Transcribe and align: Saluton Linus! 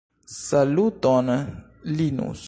Saluton 0.35 1.27
Linus! 1.83 2.39